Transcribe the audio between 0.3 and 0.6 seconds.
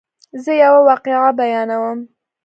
زه